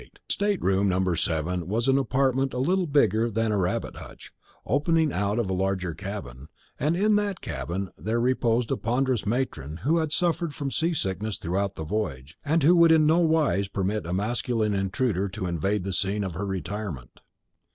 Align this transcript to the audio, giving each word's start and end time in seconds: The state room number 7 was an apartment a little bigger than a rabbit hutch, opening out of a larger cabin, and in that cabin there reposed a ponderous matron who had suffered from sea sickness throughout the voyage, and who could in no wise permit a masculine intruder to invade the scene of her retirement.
The 0.01 0.09
state 0.29 0.63
room 0.63 0.89
number 0.89 1.15
7 1.15 1.67
was 1.67 1.87
an 1.87 1.99
apartment 1.99 2.55
a 2.55 2.57
little 2.57 2.87
bigger 2.87 3.29
than 3.29 3.51
a 3.51 3.57
rabbit 3.59 3.97
hutch, 3.97 4.31
opening 4.65 5.13
out 5.13 5.37
of 5.37 5.47
a 5.47 5.53
larger 5.53 5.93
cabin, 5.93 6.47
and 6.79 6.97
in 6.97 7.17
that 7.17 7.39
cabin 7.39 7.89
there 7.99 8.19
reposed 8.19 8.71
a 8.71 8.77
ponderous 8.77 9.27
matron 9.27 9.77
who 9.85 9.97
had 9.99 10.11
suffered 10.11 10.55
from 10.55 10.71
sea 10.71 10.95
sickness 10.95 11.37
throughout 11.37 11.75
the 11.75 11.83
voyage, 11.83 12.35
and 12.43 12.63
who 12.63 12.81
could 12.81 12.91
in 12.91 13.05
no 13.05 13.19
wise 13.19 13.67
permit 13.67 14.07
a 14.07 14.11
masculine 14.11 14.73
intruder 14.73 15.29
to 15.29 15.45
invade 15.45 15.83
the 15.83 15.93
scene 15.93 16.23
of 16.23 16.33
her 16.33 16.47
retirement. 16.47 17.19